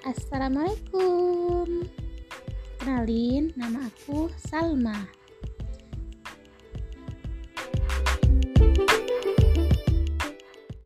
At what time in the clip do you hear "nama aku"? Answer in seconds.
3.52-4.32